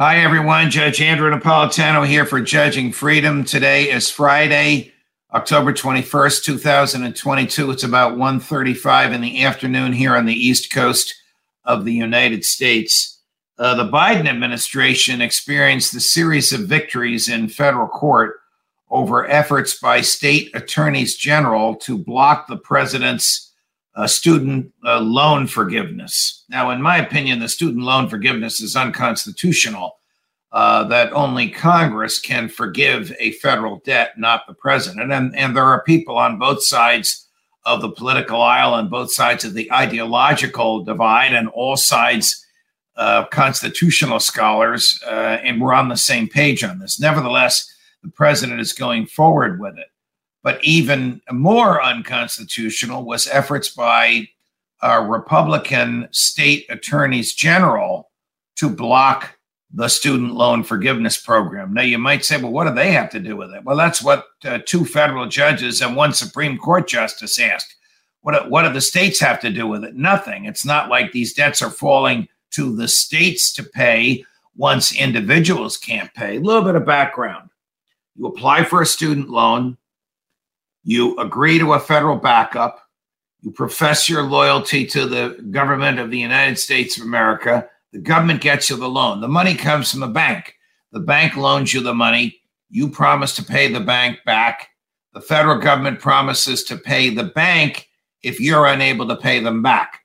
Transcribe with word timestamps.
Hi, 0.00 0.24
everyone. 0.24 0.72
Judge 0.72 1.00
Andrew 1.00 1.30
Napolitano 1.30 2.04
here 2.04 2.26
for 2.26 2.40
Judging 2.40 2.90
Freedom. 2.90 3.44
Today 3.44 3.92
is 3.92 4.10
Friday, 4.10 4.92
October 5.32 5.72
21st, 5.72 6.42
2022. 6.42 7.70
It's 7.70 7.84
about 7.84 8.16
1.35 8.16 9.12
in 9.12 9.20
the 9.20 9.44
afternoon 9.44 9.92
here 9.92 10.16
on 10.16 10.26
the 10.26 10.34
East 10.34 10.72
Coast 10.72 11.14
of 11.64 11.84
the 11.84 11.92
United 11.92 12.44
States. 12.44 13.20
Uh, 13.56 13.76
the 13.76 13.88
Biden 13.88 14.26
administration 14.26 15.20
experienced 15.20 15.94
a 15.94 16.00
series 16.00 16.52
of 16.52 16.62
victories 16.62 17.28
in 17.28 17.48
federal 17.48 17.86
court 17.86 18.40
over 18.90 19.30
efforts 19.30 19.78
by 19.78 20.00
state 20.00 20.50
attorneys 20.56 21.14
general 21.14 21.76
to 21.76 21.96
block 21.96 22.48
the 22.48 22.56
president's 22.56 23.52
uh, 23.96 24.06
student 24.06 24.72
uh, 24.84 25.00
loan 25.00 25.46
forgiveness. 25.46 26.44
Now, 26.48 26.70
in 26.70 26.82
my 26.82 26.98
opinion, 26.98 27.38
the 27.38 27.48
student 27.48 27.84
loan 27.84 28.08
forgiveness 28.08 28.60
is 28.60 28.76
unconstitutional. 28.76 29.98
Uh, 30.52 30.84
that 30.84 31.12
only 31.12 31.50
Congress 31.50 32.20
can 32.20 32.48
forgive 32.48 33.12
a 33.18 33.32
federal 33.32 33.82
debt, 33.84 34.16
not 34.16 34.46
the 34.46 34.54
president. 34.54 35.12
And, 35.12 35.34
and 35.34 35.56
there 35.56 35.64
are 35.64 35.82
people 35.82 36.16
on 36.16 36.38
both 36.38 36.62
sides 36.62 37.28
of 37.64 37.80
the 37.80 37.90
political 37.90 38.40
aisle, 38.40 38.76
and 38.76 38.88
both 38.88 39.12
sides 39.12 39.44
of 39.44 39.54
the 39.54 39.72
ideological 39.72 40.84
divide, 40.84 41.34
and 41.34 41.48
all 41.48 41.76
sides 41.76 42.46
uh, 42.96 43.24
constitutional 43.26 44.20
scholars, 44.20 45.02
uh, 45.06 45.38
and 45.42 45.60
we're 45.60 45.74
on 45.74 45.88
the 45.88 45.96
same 45.96 46.28
page 46.28 46.62
on 46.62 46.78
this. 46.78 47.00
Nevertheless, 47.00 47.68
the 48.04 48.10
president 48.10 48.60
is 48.60 48.72
going 48.72 49.06
forward 49.06 49.58
with 49.58 49.76
it. 49.76 49.88
But 50.44 50.62
even 50.62 51.20
more 51.32 51.82
unconstitutional 51.82 53.04
was 53.04 53.26
efforts 53.26 53.70
by 53.70 54.28
uh, 54.82 55.04
Republican 55.08 56.06
state 56.12 56.66
attorneys 56.68 57.34
general 57.34 58.10
to 58.56 58.68
block 58.68 59.36
the 59.72 59.88
student 59.88 60.34
loan 60.34 60.62
forgiveness 60.62 61.16
program. 61.16 61.74
Now, 61.74 61.82
you 61.82 61.98
might 61.98 62.24
say, 62.24 62.36
well, 62.36 62.52
what 62.52 62.68
do 62.68 62.74
they 62.74 62.92
have 62.92 63.10
to 63.10 63.18
do 63.18 63.36
with 63.36 63.52
it? 63.52 63.64
Well, 63.64 63.76
that's 63.76 64.02
what 64.02 64.26
uh, 64.44 64.58
two 64.64 64.84
federal 64.84 65.26
judges 65.26 65.80
and 65.80 65.96
one 65.96 66.12
Supreme 66.12 66.58
Court 66.58 66.86
justice 66.86 67.40
asked. 67.40 67.74
What, 68.20 68.50
what 68.50 68.62
do 68.62 68.72
the 68.72 68.80
states 68.80 69.18
have 69.20 69.40
to 69.40 69.50
do 69.50 69.66
with 69.66 69.82
it? 69.82 69.96
Nothing. 69.96 70.44
It's 70.44 70.64
not 70.64 70.90
like 70.90 71.10
these 71.10 71.32
debts 71.32 71.62
are 71.62 71.70
falling 71.70 72.28
to 72.52 72.76
the 72.76 72.86
states 72.86 73.52
to 73.54 73.64
pay 73.64 74.24
once 74.56 74.94
individuals 74.94 75.76
can't 75.76 76.12
pay. 76.14 76.36
A 76.36 76.40
little 76.40 76.62
bit 76.62 76.76
of 76.76 76.86
background. 76.86 77.50
You 78.14 78.26
apply 78.26 78.64
for 78.64 78.82
a 78.82 78.86
student 78.86 79.28
loan, 79.28 79.76
you 80.84 81.18
agree 81.18 81.58
to 81.58 81.72
a 81.72 81.80
federal 81.80 82.16
backup, 82.16 82.80
you 83.40 83.50
profess 83.50 84.08
your 84.08 84.22
loyalty 84.22 84.86
to 84.86 85.06
the 85.06 85.42
government 85.50 85.98
of 85.98 86.10
the 86.10 86.18
United 86.18 86.58
States 86.58 86.98
of 86.98 87.04
America. 87.04 87.68
The 87.92 87.98
government 87.98 88.40
gets 88.40 88.70
you 88.70 88.76
the 88.76 88.88
loan. 88.88 89.20
The 89.20 89.28
money 89.28 89.54
comes 89.54 89.90
from 89.90 90.00
the 90.00 90.06
bank. 90.06 90.54
The 90.92 91.00
bank 91.00 91.36
loans 91.36 91.74
you 91.74 91.80
the 91.80 91.94
money. 91.94 92.40
You 92.70 92.88
promise 92.88 93.34
to 93.36 93.42
pay 93.44 93.72
the 93.72 93.80
bank 93.80 94.18
back. 94.24 94.68
The 95.12 95.20
federal 95.20 95.58
government 95.58 96.00
promises 96.00 96.64
to 96.64 96.76
pay 96.76 97.10
the 97.10 97.24
bank 97.24 97.88
if 98.22 98.40
you're 98.40 98.66
unable 98.66 99.06
to 99.08 99.16
pay 99.16 99.40
them 99.40 99.62
back. 99.62 100.00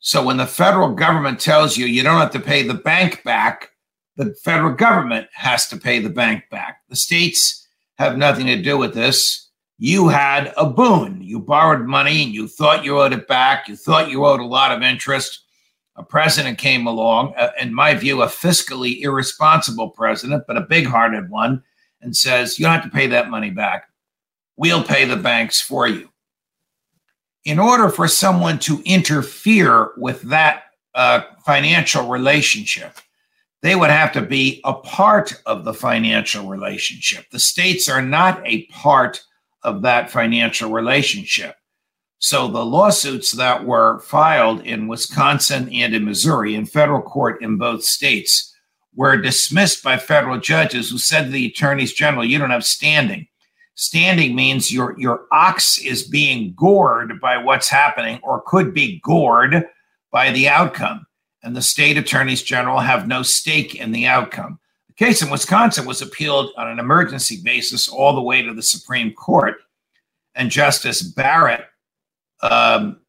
So 0.00 0.24
when 0.24 0.36
the 0.36 0.46
federal 0.46 0.94
government 0.94 1.40
tells 1.40 1.76
you 1.76 1.86
you 1.86 2.02
don't 2.02 2.20
have 2.20 2.32
to 2.32 2.40
pay 2.40 2.62
the 2.62 2.74
bank 2.74 3.22
back, 3.24 3.70
the 4.16 4.34
federal 4.44 4.74
government 4.74 5.28
has 5.32 5.68
to 5.68 5.76
pay 5.76 6.00
the 6.00 6.10
bank 6.10 6.44
back. 6.50 6.82
The 6.88 6.96
states 6.96 7.66
have 7.96 8.16
nothing 8.16 8.46
to 8.46 8.60
do 8.60 8.76
with 8.76 8.94
this 8.94 9.47
you 9.78 10.08
had 10.08 10.52
a 10.56 10.66
boon. 10.66 11.22
You 11.22 11.38
borrowed 11.38 11.86
money 11.86 12.24
and 12.24 12.34
you 12.34 12.48
thought 12.48 12.84
you 12.84 12.98
owed 12.98 13.12
it 13.12 13.28
back. 13.28 13.68
You 13.68 13.76
thought 13.76 14.10
you 14.10 14.26
owed 14.26 14.40
a 14.40 14.44
lot 14.44 14.72
of 14.72 14.82
interest. 14.82 15.44
A 15.96 16.02
president 16.02 16.58
came 16.58 16.86
along, 16.86 17.34
uh, 17.36 17.50
in 17.60 17.74
my 17.74 17.94
view, 17.94 18.22
a 18.22 18.26
fiscally 18.26 19.00
irresponsible 19.00 19.90
president, 19.90 20.44
but 20.46 20.56
a 20.56 20.62
big 20.62 20.86
hearted 20.86 21.28
one, 21.28 21.62
and 22.00 22.16
says, 22.16 22.58
You 22.58 22.66
don't 22.66 22.74
have 22.74 22.84
to 22.84 22.90
pay 22.90 23.08
that 23.08 23.30
money 23.30 23.50
back. 23.50 23.88
We'll 24.56 24.84
pay 24.84 25.04
the 25.04 25.16
banks 25.16 25.60
for 25.60 25.88
you. 25.88 26.08
In 27.44 27.58
order 27.58 27.88
for 27.88 28.06
someone 28.06 28.58
to 28.60 28.80
interfere 28.84 29.90
with 29.96 30.22
that 30.22 30.64
uh, 30.94 31.22
financial 31.44 32.08
relationship, 32.08 32.98
they 33.62 33.74
would 33.74 33.90
have 33.90 34.12
to 34.12 34.22
be 34.22 34.60
a 34.64 34.74
part 34.74 35.40
of 35.46 35.64
the 35.64 35.74
financial 35.74 36.46
relationship. 36.46 37.26
The 37.30 37.40
states 37.40 37.88
are 37.88 38.02
not 38.02 38.40
a 38.46 38.66
part 38.66 39.22
of 39.62 39.82
that 39.82 40.10
financial 40.10 40.70
relationship. 40.70 41.56
So 42.18 42.48
the 42.48 42.64
lawsuits 42.64 43.32
that 43.32 43.64
were 43.64 44.00
filed 44.00 44.62
in 44.62 44.88
Wisconsin 44.88 45.72
and 45.72 45.94
in 45.94 46.04
Missouri 46.04 46.54
in 46.54 46.66
federal 46.66 47.02
court 47.02 47.42
in 47.42 47.58
both 47.58 47.84
states 47.84 48.52
were 48.96 49.16
dismissed 49.16 49.84
by 49.84 49.96
federal 49.96 50.40
judges 50.40 50.90
who 50.90 50.98
said 50.98 51.26
to 51.26 51.30
the 51.30 51.46
attorneys 51.46 51.92
general, 51.92 52.24
you 52.24 52.38
don't 52.38 52.50
have 52.50 52.64
standing. 52.64 53.28
Standing 53.74 54.34
means 54.34 54.72
your 54.72 54.98
your 54.98 55.26
ox 55.30 55.78
is 55.78 56.02
being 56.02 56.52
gored 56.56 57.20
by 57.20 57.36
what's 57.36 57.68
happening 57.68 58.18
or 58.24 58.42
could 58.44 58.74
be 58.74 59.00
gored 59.04 59.64
by 60.10 60.32
the 60.32 60.48
outcome. 60.48 61.06
And 61.44 61.54
the 61.54 61.62
state 61.62 61.96
attorneys 61.96 62.42
general 62.42 62.80
have 62.80 63.06
no 63.06 63.22
stake 63.22 63.76
in 63.76 63.92
the 63.92 64.06
outcome 64.06 64.58
case 64.98 65.22
in 65.22 65.30
Wisconsin 65.30 65.86
was 65.86 66.02
appealed 66.02 66.50
on 66.56 66.68
an 66.68 66.78
emergency 66.78 67.40
basis 67.42 67.88
all 67.88 68.14
the 68.14 68.22
way 68.22 68.42
to 68.42 68.52
the 68.52 68.62
Supreme 68.62 69.12
Court. 69.12 69.56
And 70.34 70.50
Justice 70.50 71.02
Barrett 71.02 71.64
um, 72.42 73.00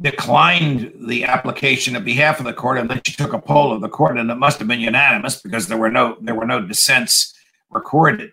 declined 0.00 0.92
the 1.06 1.24
application 1.24 1.96
on 1.96 2.04
behalf 2.04 2.38
of 2.38 2.46
the 2.46 2.52
court, 2.52 2.78
and 2.78 2.90
then 2.90 3.00
she 3.04 3.14
took 3.14 3.32
a 3.32 3.38
poll 3.38 3.72
of 3.72 3.80
the 3.80 3.88
court, 3.88 4.18
and 4.18 4.30
it 4.30 4.34
must 4.34 4.58
have 4.58 4.68
been 4.68 4.80
unanimous 4.80 5.40
because 5.40 5.68
there 5.68 5.78
were 5.78 5.90
no 5.90 6.16
there 6.20 6.34
were 6.34 6.46
no 6.46 6.60
dissents 6.60 7.34
recorded. 7.70 8.32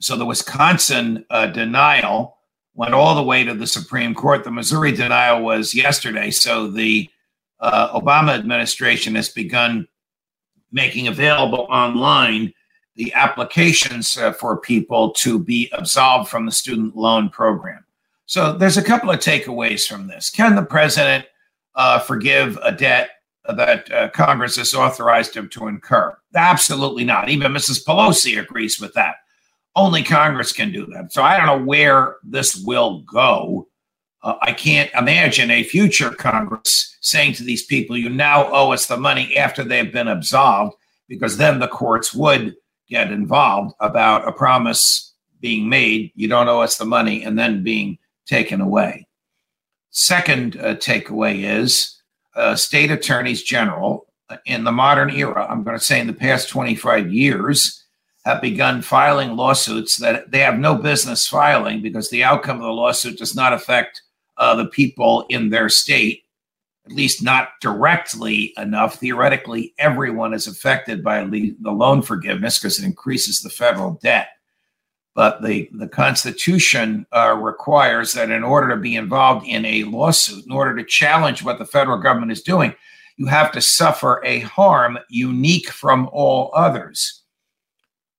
So 0.00 0.16
the 0.16 0.26
Wisconsin 0.26 1.24
uh, 1.30 1.46
denial 1.46 2.38
went 2.74 2.94
all 2.94 3.14
the 3.14 3.22
way 3.22 3.44
to 3.44 3.54
the 3.54 3.66
Supreme 3.66 4.14
Court. 4.14 4.44
The 4.44 4.50
Missouri 4.50 4.92
denial 4.92 5.42
was 5.42 5.74
yesterday. 5.74 6.30
So 6.30 6.68
the 6.68 7.08
uh, 7.58 7.98
Obama 8.00 8.38
administration 8.38 9.14
has 9.16 9.28
begun 9.28 9.86
making 10.72 11.08
available 11.08 11.66
online 11.70 12.52
the 12.96 13.12
applications 13.14 14.16
uh, 14.16 14.32
for 14.32 14.58
people 14.58 15.10
to 15.12 15.38
be 15.38 15.70
absolved 15.72 16.28
from 16.28 16.44
the 16.44 16.52
student 16.52 16.96
loan 16.96 17.28
program. 17.30 17.84
So 18.26 18.52
there's 18.52 18.76
a 18.76 18.82
couple 18.82 19.10
of 19.10 19.20
takeaways 19.20 19.88
from 19.88 20.06
this. 20.06 20.30
Can 20.30 20.54
the 20.54 20.62
president 20.62 21.26
uh, 21.74 21.98
forgive 21.98 22.58
a 22.62 22.72
debt 22.72 23.10
that 23.48 23.90
uh, 23.90 24.08
Congress 24.10 24.56
has 24.56 24.74
authorized 24.74 25.34
him 25.34 25.48
to 25.50 25.66
incur? 25.66 26.16
Absolutely 26.34 27.04
not. 27.04 27.28
Even 27.28 27.52
Mrs. 27.52 27.84
Pelosi 27.84 28.38
agrees 28.38 28.80
with 28.80 28.92
that. 28.94 29.16
Only 29.74 30.02
Congress 30.02 30.52
can 30.52 30.72
do 30.72 30.86
that. 30.92 31.12
So 31.12 31.22
I 31.22 31.36
don't 31.36 31.46
know 31.46 31.64
where 31.64 32.16
this 32.22 32.56
will 32.56 33.00
go. 33.00 33.66
Uh, 34.22 34.34
I 34.42 34.52
can't 34.52 34.90
imagine 34.94 35.50
a 35.50 35.62
future 35.62 36.10
Congress 36.10 36.96
saying 37.00 37.34
to 37.34 37.42
these 37.42 37.64
people, 37.64 37.96
you 37.96 38.10
now 38.10 38.52
owe 38.52 38.72
us 38.72 38.86
the 38.86 38.96
money 38.96 39.36
after 39.36 39.64
they've 39.64 39.92
been 39.92 40.08
absolved, 40.08 40.74
because 41.08 41.36
then 41.36 41.58
the 41.58 41.68
courts 41.68 42.14
would 42.14 42.56
get 42.88 43.10
involved 43.10 43.74
about 43.80 44.28
a 44.28 44.32
promise 44.32 45.14
being 45.40 45.68
made, 45.68 46.12
you 46.14 46.28
don't 46.28 46.48
owe 46.48 46.60
us 46.60 46.76
the 46.76 46.84
money, 46.84 47.22
and 47.22 47.38
then 47.38 47.62
being 47.62 47.98
taken 48.26 48.60
away. 48.60 49.06
Second 49.90 50.56
uh, 50.56 50.76
takeaway 50.76 51.42
is 51.42 52.00
uh, 52.36 52.54
state 52.54 52.90
attorneys 52.90 53.42
general 53.42 54.06
uh, 54.28 54.36
in 54.44 54.64
the 54.64 54.72
modern 54.72 55.10
era, 55.10 55.46
I'm 55.48 55.64
going 55.64 55.78
to 55.78 55.84
say 55.84 55.98
in 55.98 56.06
the 56.06 56.12
past 56.12 56.48
25 56.48 57.12
years, 57.12 57.84
have 58.24 58.42
begun 58.42 58.82
filing 58.82 59.34
lawsuits 59.34 59.96
that 59.96 60.30
they 60.30 60.40
have 60.40 60.58
no 60.58 60.74
business 60.74 61.26
filing 61.26 61.80
because 61.80 62.10
the 62.10 62.22
outcome 62.22 62.58
of 62.58 62.62
the 62.64 62.68
lawsuit 62.68 63.18
does 63.18 63.34
not 63.34 63.54
affect 63.54 64.02
uh, 64.40 64.56
the 64.56 64.66
people 64.66 65.26
in 65.28 65.50
their 65.50 65.68
state, 65.68 66.24
at 66.86 66.92
least 66.92 67.22
not 67.22 67.50
directly 67.60 68.52
enough. 68.56 68.96
Theoretically, 68.96 69.74
everyone 69.78 70.34
is 70.34 70.46
affected 70.46 71.04
by 71.04 71.22
the 71.24 71.54
loan 71.62 72.02
forgiveness 72.02 72.58
because 72.58 72.78
it 72.78 72.86
increases 72.86 73.40
the 73.40 73.50
federal 73.50 73.92
debt. 74.02 74.30
But 75.14 75.42
the, 75.42 75.68
the 75.72 75.88
Constitution 75.88 77.06
uh, 77.12 77.36
requires 77.36 78.14
that 78.14 78.30
in 78.30 78.42
order 78.42 78.70
to 78.70 78.76
be 78.76 78.96
involved 78.96 79.46
in 79.46 79.64
a 79.66 79.84
lawsuit, 79.84 80.46
in 80.46 80.52
order 80.52 80.74
to 80.76 80.84
challenge 80.84 81.42
what 81.42 81.58
the 81.58 81.66
federal 81.66 81.98
government 81.98 82.32
is 82.32 82.42
doing, 82.42 82.74
you 83.18 83.26
have 83.26 83.52
to 83.52 83.60
suffer 83.60 84.22
a 84.24 84.40
harm 84.40 84.98
unique 85.10 85.68
from 85.68 86.08
all 86.12 86.50
others. 86.54 87.22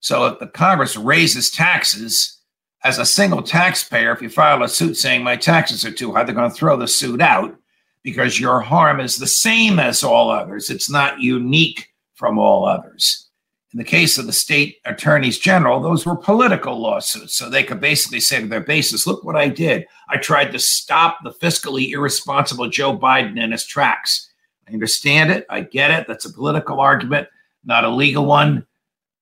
So 0.01 0.27
if 0.27 0.39
the 0.39 0.47
Congress 0.47 0.95
raises 0.95 1.49
taxes 1.49 2.40
as 2.83 2.97
a 2.97 3.05
single 3.05 3.43
taxpayer, 3.43 4.11
if 4.11 4.21
you 4.21 4.29
file 4.29 4.63
a 4.63 4.69
suit 4.69 4.97
saying 4.97 5.23
my 5.23 5.35
taxes 5.35 5.85
are 5.85 5.91
too 5.91 6.11
high, 6.11 6.23
they're 6.23 6.35
going 6.35 6.49
to 6.49 6.55
throw 6.55 6.75
the 6.75 6.87
suit 6.87 7.21
out 7.21 7.55
because 8.03 8.39
your 8.39 8.59
harm 8.59 8.99
is 8.99 9.17
the 9.17 9.27
same 9.27 9.79
as 9.79 10.03
all 10.03 10.31
others. 10.31 10.69
It's 10.69 10.89
not 10.89 11.19
unique 11.19 11.89
from 12.15 12.39
all 12.39 12.65
others. 12.65 13.29
In 13.73 13.77
the 13.77 13.83
case 13.85 14.17
of 14.17 14.25
the 14.25 14.33
state 14.33 14.77
attorneys 14.83 15.39
general, 15.39 15.79
those 15.79 16.05
were 16.05 16.15
political 16.15 16.77
lawsuits. 16.77 17.37
So 17.37 17.49
they 17.49 17.63
could 17.63 17.79
basically 17.79 18.19
say 18.19 18.41
to 18.41 18.47
their 18.47 18.59
bases, 18.59 19.07
look 19.07 19.23
what 19.23 19.37
I 19.37 19.47
did. 19.47 19.85
I 20.09 20.17
tried 20.17 20.51
to 20.51 20.59
stop 20.59 21.19
the 21.23 21.31
fiscally 21.31 21.91
irresponsible 21.91 22.67
Joe 22.67 22.97
Biden 22.97 23.41
in 23.41 23.51
his 23.51 23.65
tracks. 23.65 24.29
I 24.67 24.73
understand 24.73 25.31
it. 25.31 25.45
I 25.49 25.61
get 25.61 25.91
it. 25.91 26.05
That's 26.07 26.25
a 26.25 26.33
political 26.33 26.81
argument, 26.81 27.29
not 27.63 27.85
a 27.85 27.89
legal 27.89 28.25
one. 28.25 28.65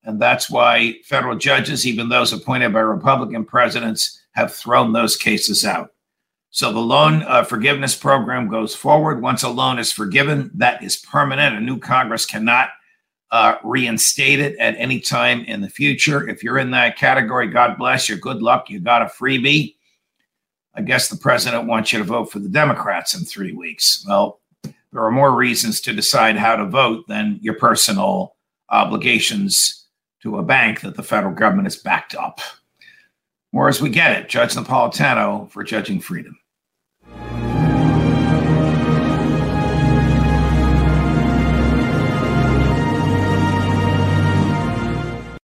And 0.03 0.19
that's 0.19 0.49
why 0.49 0.95
federal 1.03 1.37
judges, 1.37 1.85
even 1.85 2.09
those 2.09 2.33
appointed 2.33 2.73
by 2.73 2.79
Republican 2.79 3.45
presidents, 3.45 4.21
have 4.31 4.53
thrown 4.53 4.93
those 4.93 5.15
cases 5.15 5.65
out. 5.65 5.93
So 6.51 6.71
the 6.73 6.79
loan 6.79 7.23
uh, 7.23 7.43
forgiveness 7.43 7.95
program 7.95 8.47
goes 8.47 8.73
forward. 8.73 9.21
Once 9.21 9.43
a 9.43 9.49
loan 9.49 9.77
is 9.77 9.91
forgiven, 9.91 10.49
that 10.55 10.81
is 10.83 10.97
permanent. 10.97 11.55
A 11.55 11.59
new 11.59 11.77
Congress 11.77 12.25
cannot 12.25 12.69
uh, 13.31 13.55
reinstate 13.63 14.39
it 14.39 14.57
at 14.57 14.75
any 14.77 14.99
time 14.99 15.41
in 15.41 15.61
the 15.61 15.69
future. 15.69 16.27
If 16.27 16.43
you're 16.43 16.57
in 16.57 16.71
that 16.71 16.97
category, 16.97 17.47
God 17.47 17.77
bless 17.77 18.09
you. 18.09 18.15
Good 18.15 18.41
luck. 18.41 18.69
You 18.69 18.79
got 18.79 19.03
a 19.03 19.05
freebie. 19.05 19.75
I 20.73 20.81
guess 20.81 21.09
the 21.09 21.17
president 21.17 21.67
wants 21.67 21.91
you 21.91 21.99
to 21.99 22.05
vote 22.05 22.31
for 22.31 22.39
the 22.39 22.49
Democrats 22.49 23.13
in 23.13 23.25
three 23.25 23.53
weeks. 23.53 24.03
Well, 24.07 24.39
there 24.63 25.03
are 25.03 25.11
more 25.11 25.35
reasons 25.35 25.81
to 25.81 25.93
decide 25.93 26.35
how 26.35 26.55
to 26.55 26.65
vote 26.65 27.07
than 27.07 27.37
your 27.41 27.55
personal 27.55 28.35
obligations 28.69 29.78
to 30.21 30.37
a 30.37 30.43
bank 30.43 30.81
that 30.81 30.95
the 30.95 31.03
federal 31.03 31.33
government 31.33 31.65
has 31.65 31.77
backed 31.77 32.15
up. 32.15 32.39
More 33.51 33.67
as 33.67 33.81
we 33.81 33.89
get 33.89 34.19
it, 34.19 34.29
Judge 34.29 34.53
Napolitano 34.53 35.49
for 35.49 35.63
Judging 35.63 35.99
Freedom. 35.99 36.37